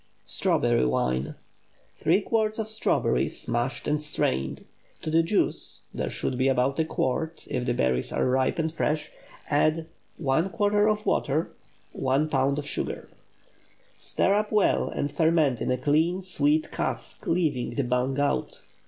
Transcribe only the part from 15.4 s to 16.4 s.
in a clean,